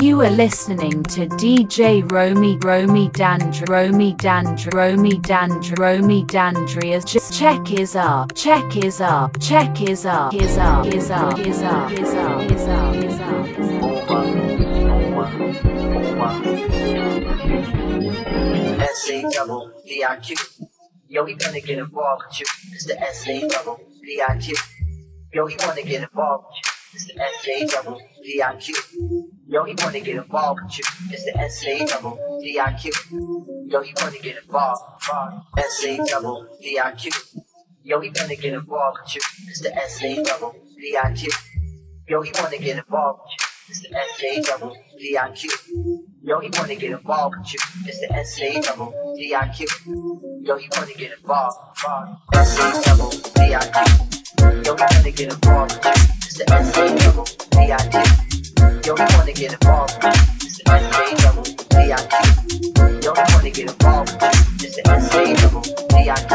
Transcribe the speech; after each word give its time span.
You 0.00 0.22
are 0.22 0.30
listening 0.30 1.02
to 1.02 1.26
DJ 1.26 2.10
Romy 2.10 2.56
Romy 2.62 3.10
D'Andrea 3.10 3.66
Romy 3.68 4.14
D'Andrea 4.14 4.70
Romy 4.72 5.18
D'Andrea 5.18 5.74
Romy 5.78 6.24
D'Andrea 6.24 6.96
as 6.96 7.04
just 7.04 7.38
check 7.38 7.70
is 7.70 7.94
up, 7.94 8.34
check 8.34 8.78
is 8.78 9.02
up, 9.02 9.38
check 9.42 9.82
is 9.82 10.06
up, 10.06 10.32
is 10.32 10.56
up, 10.56 10.86
is 10.86 11.10
up, 11.10 11.38
is 11.38 11.60
up, 11.60 11.92
is 11.92 12.14
up, 12.14 12.50
is 12.50 12.64
up, 12.64 12.96
is 12.96 13.20
up. 13.20 13.30
S-A 18.80 19.22
double 19.30 19.70
B-I-Q. 19.84 20.36
Yo, 21.08 21.26
he 21.26 21.34
gonna 21.34 21.60
get 21.60 21.78
involved 21.78 22.22
with 22.26 22.40
you. 22.40 22.46
It's 22.72 22.86
the 22.86 22.98
S-A 22.98 23.46
double 23.48 23.78
B-I-Q. 24.00 24.54
Yo, 25.34 25.46
he 25.46 25.56
wanna 25.60 25.82
get 25.82 26.02
involved 26.04 26.46
with 26.46 26.56
you. 26.56 26.70
It's 26.94 27.04
the 27.04 27.20
S-A 27.20 27.66
double 27.66 28.00
B-I-Q. 28.22 29.39
Yo, 29.50 29.64
he 29.64 29.74
wanna 29.82 29.98
get 29.98 30.14
involved 30.14 30.60
with 30.62 30.78
you. 30.78 30.84
It's 31.10 31.24
the 31.24 31.32
SA 31.50 31.84
double 31.86 32.16
VIQ. 32.40 32.84
Yo, 33.66 33.82
he 33.82 33.92
wanna 34.00 34.18
get 34.22 34.36
involved. 34.36 34.80
SA 35.02 35.96
double 36.06 36.46
VIQ. 36.62 37.10
Yo, 37.82 37.98
he 37.98 38.12
wanna 38.14 38.36
get 38.36 38.54
involved 38.54 38.98
with 39.02 39.16
you. 39.16 39.20
It's 39.48 39.60
the 39.60 39.74
SA 39.88 40.22
double 40.22 40.54
VIQ. 40.78 41.26
Yo, 42.06 42.22
he 42.22 42.30
wanna 42.40 42.58
get 42.58 42.78
involved 42.78 43.22
with 43.24 43.32
you. 43.32 43.46
It's 43.70 43.80
the 43.80 43.90
SA 43.90 44.52
double 44.52 44.76
VIQ. 45.02 45.50
Yo, 46.22 46.38
he 46.38 46.50
wanna 46.56 46.76
get 46.76 46.92
involved 46.92 47.34
with 47.38 47.52
you. 47.52 47.60
It's 47.86 47.98
the 47.98 48.08
SA 48.22 48.60
double 48.60 48.94
VIQ. 49.18 49.66
Yo, 50.46 50.58
he 50.58 50.68
wanna 50.76 50.94
get 50.94 51.10
involved. 51.18 51.58
SA 52.34 52.82
double 52.82 53.10
VIQ. 53.34 54.64
Yo, 54.64 54.76
he 54.76 54.94
wanna 54.94 55.10
get 55.10 55.32
involved 55.32 55.74
with 55.74 55.86
you. 55.86 55.92
It's 56.22 56.38
the 56.38 56.44
SA 56.46 56.86
double 57.04 57.24
VIQ. 57.24 58.29
Yo, 58.29 58.29
don't 58.90 58.98
wanna 59.14 59.32
get 59.32 59.52
involved 59.52 60.02
with 60.02 60.16
you. 60.16 60.48
It's 60.48 60.58
S 60.66 60.82
A 60.98 61.14
double 61.22 61.44
DIQ. 61.70 62.02
Don't 63.00 63.16
wanna 63.30 63.50
get 63.50 63.68
involved 63.70 64.10
with 64.10 64.22
you. 64.24 64.66
It's 64.66 64.78
DIQ. 64.80 66.34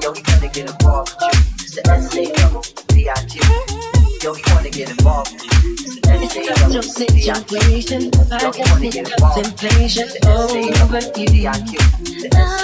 Don't 0.00 0.24
wanna 0.24 0.48
get 0.48 0.70
involved. 0.70 1.12
DIQ. 2.88 3.34
Don't 4.22 4.40
wanna 4.48 4.70
get 4.70 4.88
involved 4.88 5.32
with 5.32 5.42
you. 5.52 5.92
It's 6.22 6.94
DIQ. 6.94 7.52
Don't 8.40 8.58
wanna 8.70 8.88
get 8.88 9.12
involved 9.12 9.36
with 9.36 9.58
you. 9.58 9.98
It's 12.00 12.34
not 12.34 12.60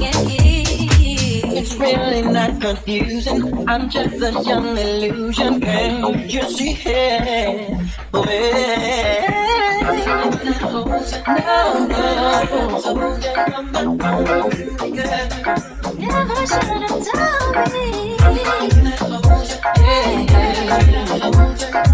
can't 0.00 0.26
keep. 0.26 1.44
It's 1.56 1.76
really 1.76 2.22
not 2.22 2.60
confusing. 2.60 3.68
I'm 3.68 3.88
just 3.88 4.16
a 4.16 4.32
young 4.42 4.76
illusion. 4.76 5.60
Can't 5.60 6.28
you 6.28 6.42
see 6.42 6.76
it? 6.84 7.70
Yeah. 8.12 9.44
Never 15.96 16.46
should 16.46 16.82
have 16.82 16.98
told 17.12 17.72
me. 17.72 18.16
No, 21.20 21.93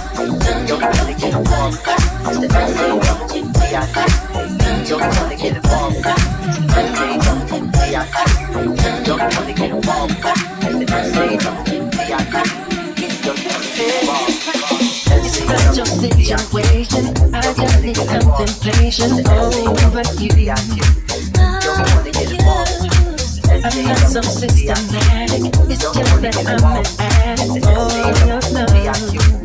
Systematic. 24.41 25.53
It's 25.69 25.81
just 25.81 26.21
that 26.21 26.35
I'm 26.47 26.63
an 26.63 26.85
addict 26.99 27.65
oh, 27.65 27.89
for 27.89 28.77
your 28.77 28.93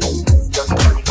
love. 0.01 0.16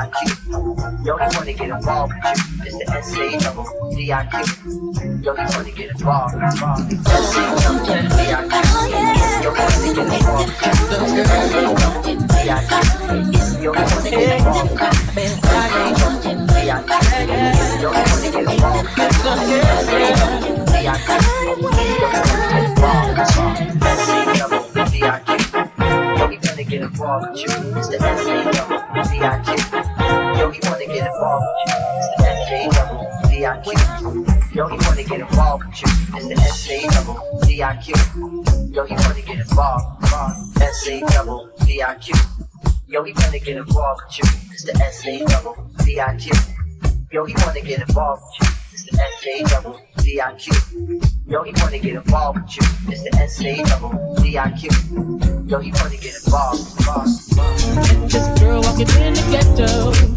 double 0.00 0.08
I 0.08 0.08
Q. 0.08 0.32
Yo, 1.04 1.16
he 1.16 1.24
wanna 1.36 1.52
get 1.52 1.70
involved 1.70 2.12
with 2.14 2.24
you. 2.24 2.64
It's 2.64 2.76
the 2.78 2.84
S 2.90 3.12
A 3.16 3.38
double 3.44 3.66
D 3.94 4.12
I 4.12 4.24
Q. 4.26 4.34
Yo, 5.22 5.34
he 5.34 5.42
wanna 5.56 5.72
get 5.72 5.90
involved. 5.90 6.34
involved. 6.34 6.92
S 6.92 7.36
A 7.36 7.42
double 7.60 7.84
D 7.84 7.90
I 8.30 8.40
Q. 8.40 8.52
Yo, 9.42 9.50
he 9.52 9.60
wanna 9.60 9.92
get 9.94 10.08
involved 10.14 10.48
with 10.48 10.62
you. 10.62 10.70
It's 10.70 10.80
the 10.80 11.26
S 11.30 11.52
A 11.52 11.76
double 11.76 12.02
D 12.02 12.34
I 12.40 12.60
Q. 12.60 12.72
Yo, 13.60 13.72
he 13.72 13.80
wanna 13.80 14.10
get 14.10 14.24
involved 18.30 18.88
with 18.96 19.08
you. 19.50 19.60
S 19.60 19.90
A 19.90 20.08
double 20.08 20.64
D 20.64 20.78
I 20.80 20.98
Q. 21.00 21.18
Yo, 21.20 21.38
he 21.44 21.44
wanna 21.44 21.48
get 21.50 22.64
involved 22.70 23.18
with 23.18 23.36
you. 23.36 23.44
S 23.82 24.08
A 24.08 24.24
double 24.38 24.64
D 24.90 25.02
I 25.02 25.20
Q. 25.20 25.28
Yo, 26.18 26.24
he 26.28 26.36
wanna 26.42 26.64
get 26.64 26.82
involved 26.82 27.26
with 27.30 27.40
you. 27.40 27.50
S 27.50 28.26
A 28.26 28.44
double 28.52 28.80
D 29.04 29.12
I 29.20 29.69
double 33.60 33.72
D 33.72 33.76
I 33.76 33.98
Q. 33.98 34.26
Yo, 34.54 34.66
he 34.68 34.76
wanna 34.86 35.04
get 35.04 35.20
involved 35.20 35.66
with 35.66 35.82
you. 35.82 35.88
It's 36.16 36.28
the 36.28 36.34
S 36.34 36.70
A 36.70 36.88
double 36.88 37.40
D 37.46 37.62
I 37.62 37.76
Q. 37.76 37.94
Yo, 38.72 38.84
he 38.84 38.94
wanna 38.94 39.22
get 39.22 39.38
involved. 39.40 40.04
S 40.60 40.88
A 40.88 41.00
double 41.00 41.50
D 41.64 41.82
I 41.82 41.94
Q. 41.96 42.14
Yo, 42.86 43.02
he 43.04 43.12
wanna 43.12 43.38
get 43.38 43.56
involved 43.56 44.02
with 44.06 44.18
you. 44.18 44.24
It's 44.52 44.64
the 44.64 44.76
S 44.76 45.06
A 45.06 45.24
double 45.26 45.70
D 45.84 46.00
I 46.00 46.16
Q. 46.16 46.32
Yo, 47.12 47.24
he 47.24 47.34
wanna 47.44 47.60
get 47.60 47.80
involved 47.80 48.22
with 48.22 48.48
you. 48.48 48.54
It's 48.72 48.84
the 48.84 49.00
S 49.00 49.26
A 49.26 49.42
double 49.44 49.80
D 49.98 50.20
I 50.20 50.34
Q. 50.34 50.52
Yo, 51.26 51.42
he 51.42 51.52
wanna 51.56 51.78
get 51.78 51.94
involved 51.94 52.40
with 52.40 52.56
you. 52.56 52.92
It's 52.92 53.02
the 53.02 53.14
S 53.16 53.40
A 53.42 53.62
double 53.64 54.14
D 54.22 54.38
I 54.38 54.50
Q. 54.52 54.70
Yo, 55.46 55.58
he 55.58 55.72
wanna 55.72 55.96
get 55.96 56.14
involved. 56.24 56.60
This 58.10 58.40
girl 58.40 58.62
walking 58.62 58.88
in 59.00 59.14
the 59.14 59.22
ghetto. 59.30 60.09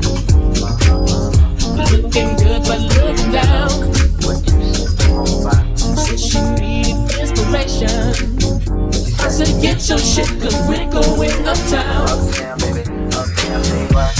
Get 9.83 9.89
your 9.89 9.99
shit, 9.99 10.41
cause 10.41 10.67
we're 10.67 10.89
going 10.89 11.47
uptown. 11.47 12.07
Uptown, 12.09 12.57
baby. 12.59 12.81
Uptown, 13.15 13.61
baby. 13.63 13.93
What? 13.93 14.15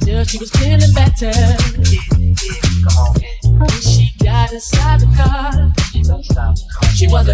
Till 0.00 0.24
she 0.24 0.38
was 0.38 0.50
feeling 0.50 0.92
better. 0.94 1.30
Yeah, 1.30 2.02
yeah. 2.18 2.60
Come 2.84 2.98
on. 2.98 3.60
When 3.60 3.70
she 3.80 4.12
got 4.22 4.52
inside 4.52 5.00
the 5.00 5.06
car, 5.16 5.72
You 5.94 6.04
don't 6.04 6.24
stop. 6.24 6.56
She 6.94 7.06
was 7.06 7.28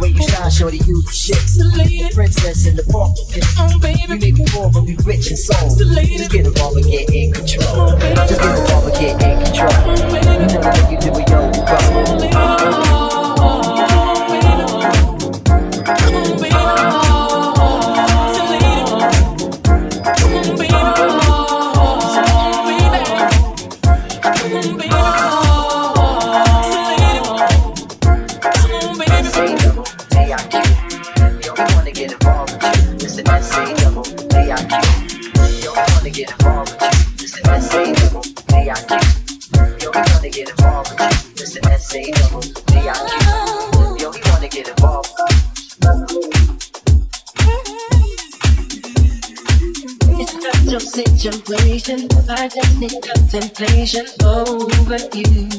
The 0.00 0.06
way 0.06 0.12
you 0.16 0.22
shine, 0.22 0.50
shorty, 0.50 0.78
you 0.88 1.02
the 1.02 1.12
shit. 1.12 1.36
the 1.60 2.10
princess 2.14 2.64
in 2.64 2.74
the 2.74 2.82
form 2.84 3.12
of 3.12 3.36
it. 3.36 3.44
come 3.54 3.68
on, 3.68 3.74
We 3.84 3.92
baby. 3.92 4.06
may 4.08 4.32
be 4.32 4.44
poor, 4.48 4.70
but 4.72 4.84
we 4.84 4.96
rich 5.04 5.30
in 5.30 5.36
soul. 5.36 5.68
Just 5.76 6.30
get 6.32 6.46
involved 6.46 6.78
and 6.78 6.86
get 6.90 7.10
in 7.12 7.32
control. 7.34 7.68
Oh, 7.76 7.98
baby. 8.00 8.14
Just 8.16 8.40
get 8.40 8.56
involved 8.56 8.88
and 8.88 8.96
get 8.96 9.20
in 9.20 9.44
control. 9.44 9.68
Oh, 9.68 9.92
on. 9.92 10.08
You 10.08 10.48
know 10.48 10.56
the 10.56 10.72
way 10.72 10.88
you 10.88 10.96
do 11.04 11.12
it, 11.20 11.28
yo, 11.28 11.52
bro. 11.52 11.76
Say 12.16 13.99
I 52.40 52.48
just 52.48 52.78
need 52.78 53.02
contemplation 53.02 54.06
over 54.24 54.96
you. 55.12 55.50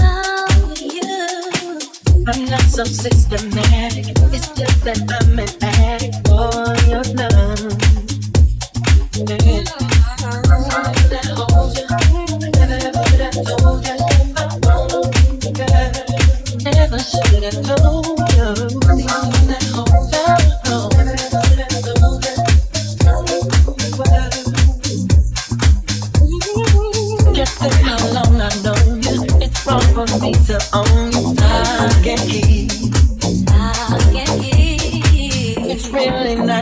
Are 0.00 0.74
you? 0.80 1.78
I'm 2.26 2.44
not 2.46 2.62
so 2.62 2.84
systematic. 2.84 3.17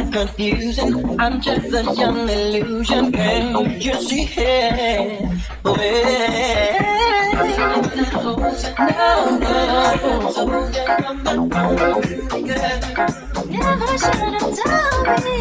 Not 0.01 0.13
confusing. 0.13 1.21
I'm 1.21 1.41
just 1.41 1.73
a 1.73 1.83
young 1.95 2.29
illusion. 2.29 3.13
Can't 3.13 3.83
you 3.83 3.95
see 3.95 4.29
it? 4.37 5.31
Yeah. 5.65 6.97
No, 8.79 9.57
no, 10.03 10.31
so 10.33 10.47
come 10.87 11.25
back 11.25 11.37
home, 11.37 11.49
girl. 11.49 12.77
Never 13.49 13.99
should 13.99 14.35
have 14.37 14.51
told 14.59 15.25
me. 15.25 15.37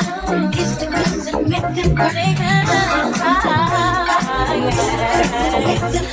down. 0.00 0.52
Kiss 0.52 0.76
the 0.76 0.86
and 1.34 1.48
make 1.48 1.74
them 1.74 1.96
cry. 1.96 2.36
Make 5.66 5.92
them 5.92 6.06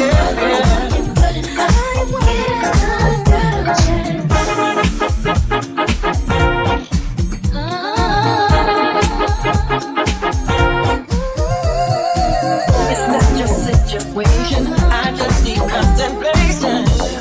Yeah. 0.00 0.19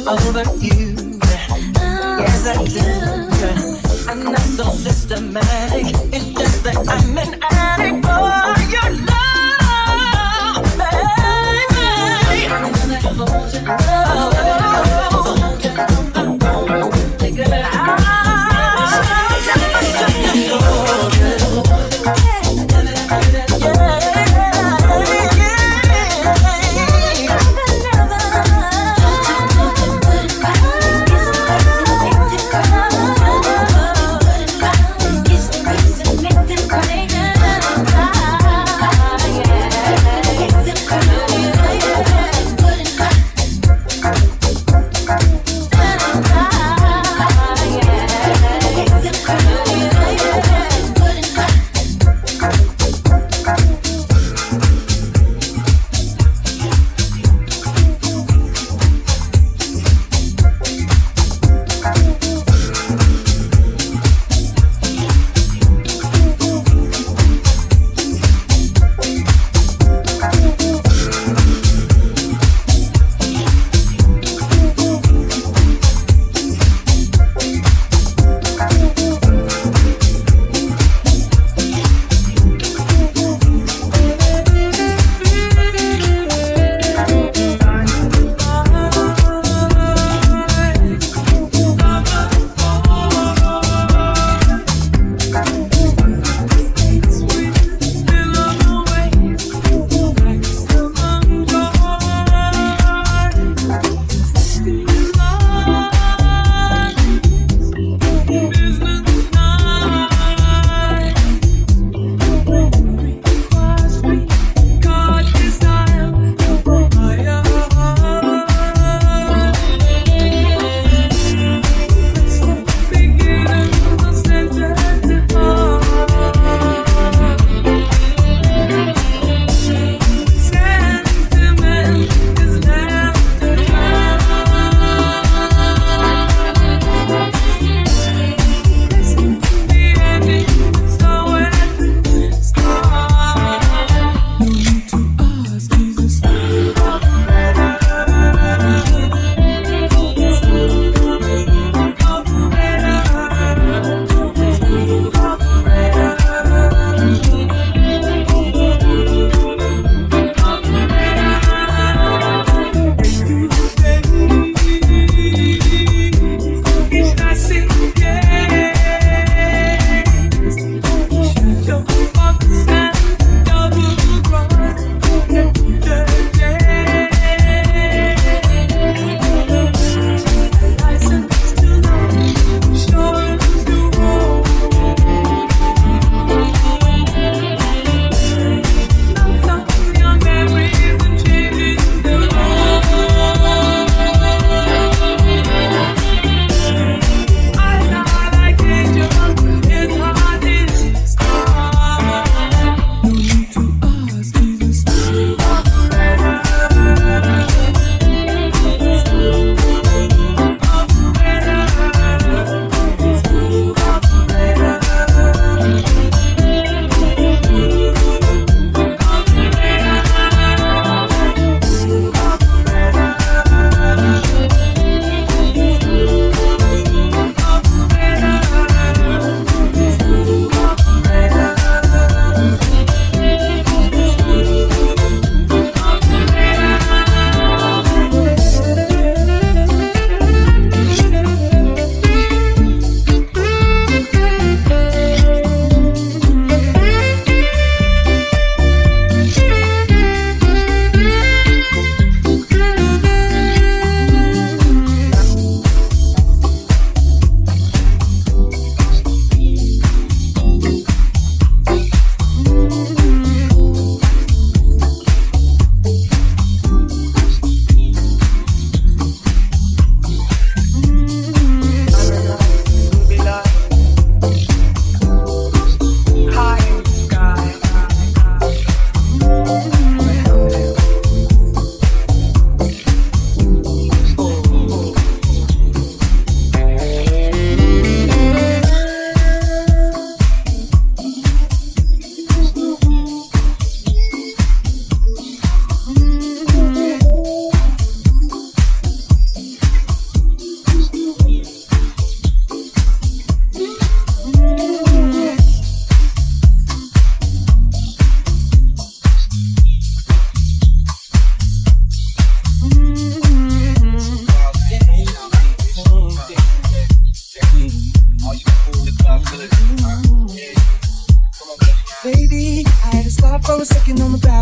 over 0.09 0.43
you. 0.57 0.95
Yes, 2.19 2.47
I 2.47 2.65
do. 2.65 4.09
I'm 4.09 4.23
not 4.23 4.39
so 4.39 4.63
systematic. 4.63 5.85
It's 6.11 6.29
just 6.33 6.63
that 6.63 6.77
I'm 6.87 7.17
an 7.17 7.38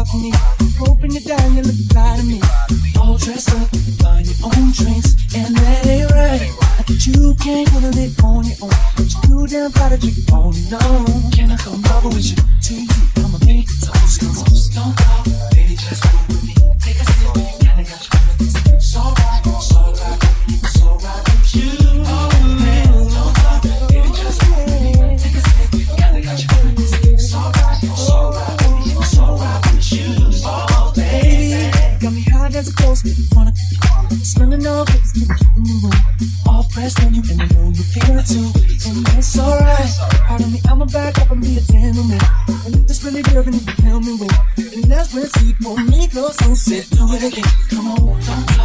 about 0.08 0.22
me. 0.22 0.32
Hoping 0.80 1.12
to 1.12 1.20
you 1.56 1.62
look 1.64 1.90
proud 1.90 2.20
me. 2.26 2.42
All 3.00 3.18
dressed 3.18 3.54
up, 3.56 3.70
buying 4.02 4.26
your 4.26 4.46
own 4.46 4.72
drinks, 4.72 5.16
and 5.36 5.56
that 5.56 5.86
ain't 5.86 6.12
right. 6.12 6.42
That 6.88 7.06
you 7.06 7.36
can't 7.36 7.68
handle 7.70 7.98
it 7.98 8.24
on 8.24 8.46
your 8.46 8.58
own. 8.64 8.72
But 8.96 9.14
you 9.14 9.22
too 9.28 9.48
damn 9.48 9.72
proud. 9.72 10.00
Can 11.32 11.52
I 11.52 11.58
come 11.58 11.84
over 11.96 12.10
with 12.10 12.26
you? 12.26 12.38
To 12.38 12.74
you, 12.74 12.88
I'm 13.18 13.36
a 13.36 13.40
big 13.40 13.68
toast. 13.68 14.74
Don't 14.74 14.96
call, 14.96 15.24
baby, 15.52 15.76
just 15.76 16.04
move. 16.30 16.47
so 46.32 46.54
sit, 46.54 46.90
do 46.92 47.06
it 47.14 47.24
again. 47.24 47.44
Come 47.70 47.88
on, 47.88 48.22
come 48.24 48.46
on. 48.50 48.57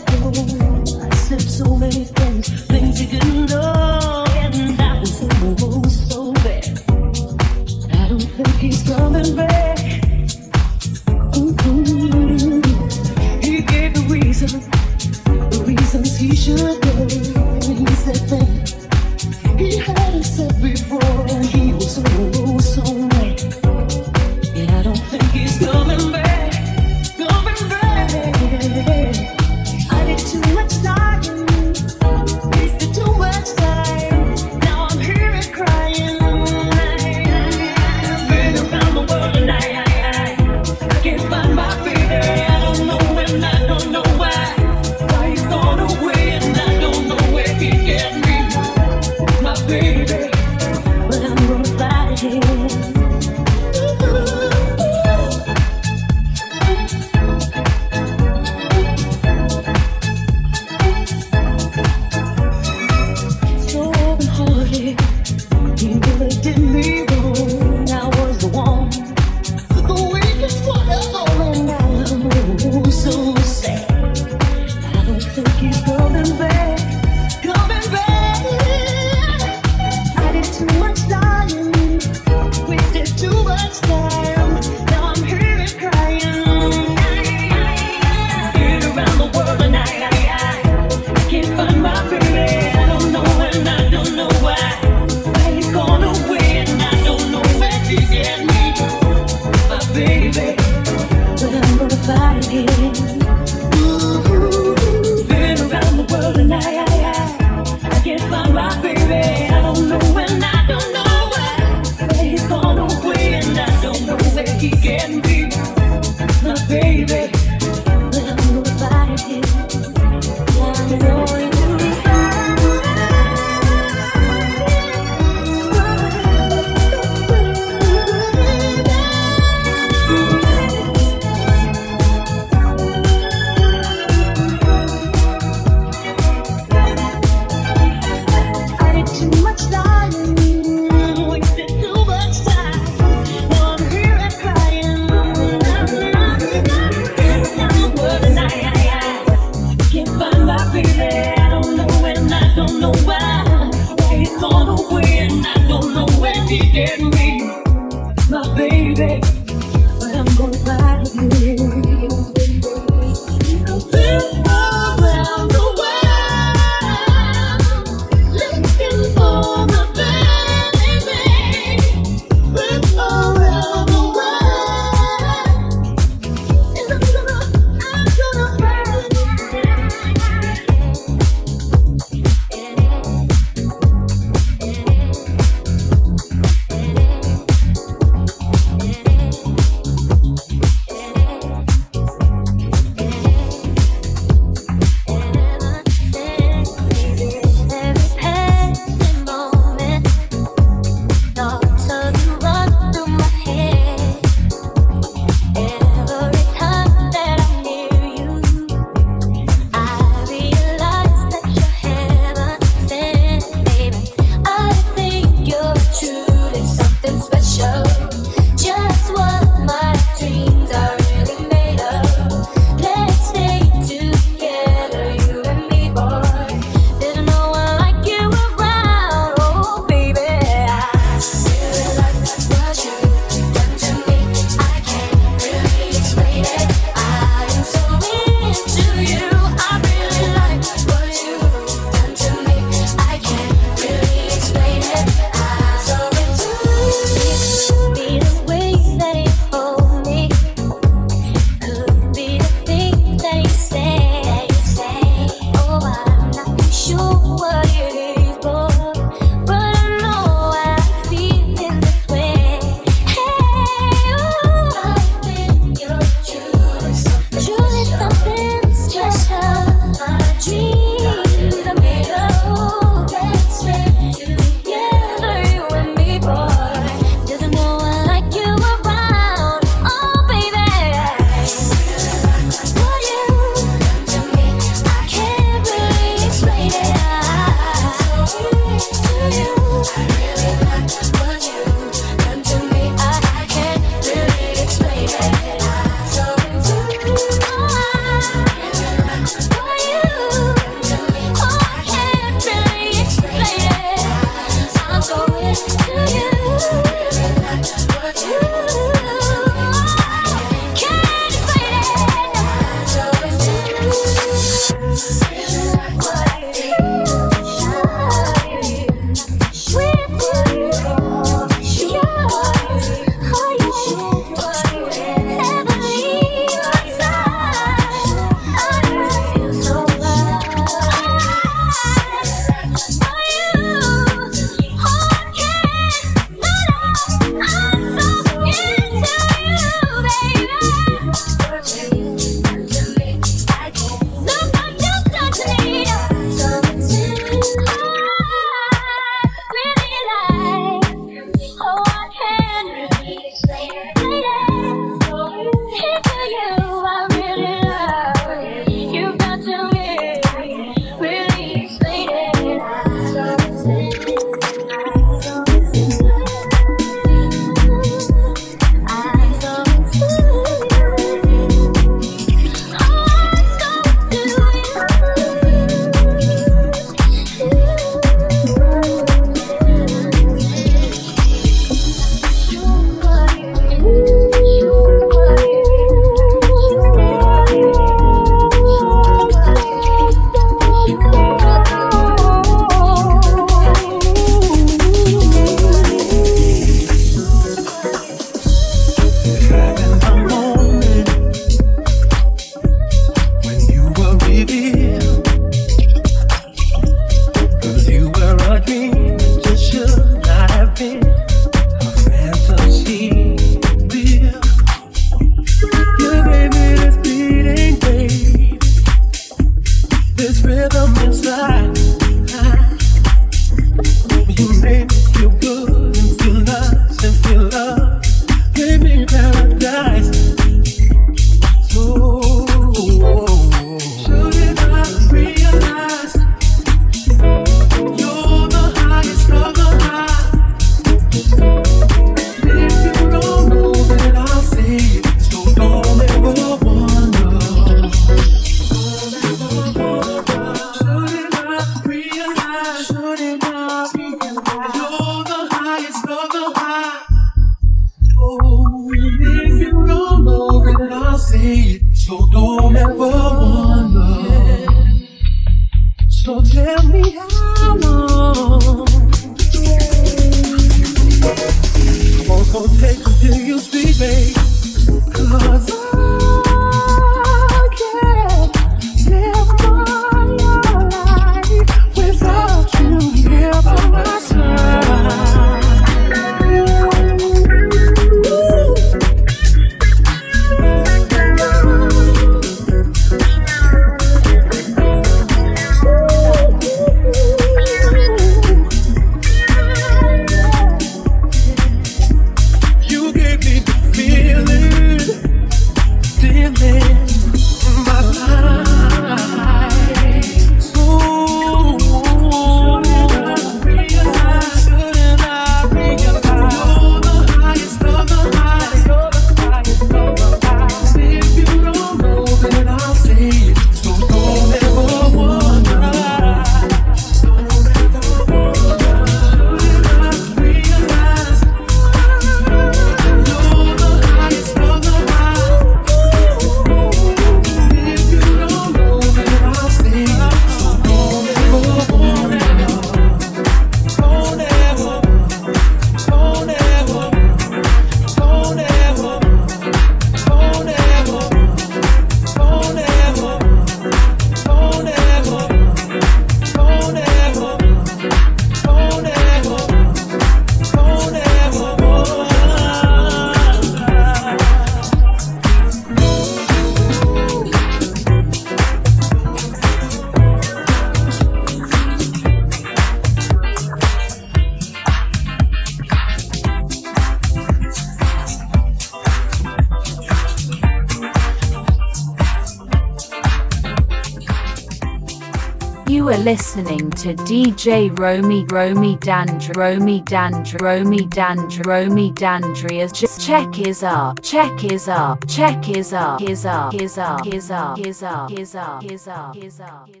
To 587.01 587.15
DJ 587.15 587.97
Romy 587.97 588.45
Romy 588.45 588.95
D'Andrea 588.97 589.53
Romy 589.55 590.01
D'Andrea 590.01 590.59
Romy 590.61 591.05
D'Andrea 591.07 591.63
Romy 591.65 592.11
D'Andrea's 592.11 592.91
just 592.91 593.19
check 593.25 593.57
is 593.57 593.81
up 593.81 594.21
check 594.21 594.63
is 594.63 594.87
up 594.87 595.27
check 595.27 595.67
is 595.67 595.93
up 595.93 596.21
is 596.21 596.45
up 596.45 596.75
is 596.75 596.99
up 596.99 597.25
is 597.25 597.49
up 597.49 597.79
is 597.79 598.03
up 598.03 598.31
is 598.31 598.53
up 598.53 598.85
is 598.85 599.07
up 599.07 599.35
is 599.35 599.59
up 599.59 600.00